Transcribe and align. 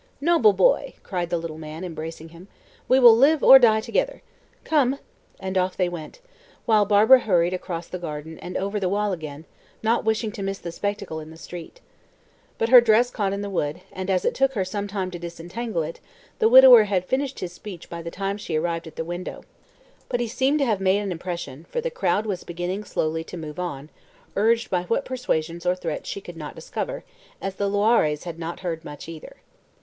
"Noble 0.19 0.53
boy!" 0.53 0.95
cried 1.03 1.29
the 1.29 1.37
little 1.37 1.59
man, 1.59 1.83
embracing 1.83 2.29
him. 2.29 2.47
"We 2.87 2.97
will 2.97 3.15
live 3.15 3.43
or 3.43 3.59
die 3.59 3.81
together. 3.81 4.23
Come!" 4.63 4.97
And 5.39 5.59
off 5.59 5.77
they 5.77 5.87
went, 5.89 6.21
while 6.65 6.85
Barbara 6.87 7.19
hurried 7.19 7.53
across 7.53 7.87
the 7.87 7.99
garden 7.99 8.39
and 8.39 8.57
over 8.57 8.79
the 8.79 8.89
wall 8.89 9.13
again, 9.13 9.45
not 9.83 10.03
wishing 10.03 10.31
to 10.31 10.41
miss 10.41 10.57
the 10.57 10.71
spectacle 10.71 11.19
in 11.19 11.29
the 11.29 11.37
street. 11.37 11.81
But 12.57 12.69
her 12.69 12.81
dress 12.81 13.11
caught 13.11 13.31
in 13.31 13.41
the 13.43 13.47
wood, 13.51 13.81
and, 13.93 14.09
as 14.09 14.25
it 14.25 14.33
took 14.33 14.53
her 14.53 14.65
some 14.65 14.87
time 14.87 15.11
to 15.11 15.19
disentangle 15.19 15.83
it, 15.83 15.99
the 16.39 16.49
widower 16.49 16.85
had 16.85 17.05
finished 17.05 17.39
his 17.39 17.53
speech 17.53 17.87
by 17.87 18.01
the 18.01 18.09
time 18.09 18.37
she 18.37 18.55
arrived 18.55 18.87
at 18.87 18.95
the 18.95 19.05
window. 19.05 19.43
But 20.09 20.19
he 20.19 20.27
seemed 20.27 20.57
to 20.61 20.65
have 20.65 20.81
made 20.81 20.97
an 20.97 21.11
impression, 21.11 21.65
for 21.69 21.79
the 21.79 21.91
crowd 21.91 22.25
was 22.25 22.43
beginning 22.43 22.85
slowly 22.85 23.23
to 23.25 23.37
move 23.37 23.59
on, 23.59 23.91
urged 24.35 24.71
by 24.71 24.81
what 24.85 25.05
persuasions 25.05 25.63
or 25.63 25.75
threats 25.75 26.09
she 26.09 26.21
could 26.21 26.37
not 26.37 26.55
discover, 26.55 27.03
as 27.39 27.53
the 27.57 27.69
Loirés 27.69 28.23
had 28.23 28.39
not 28.39 28.61
heard 28.61 28.83
much 28.83 29.07
either. 29.07 29.35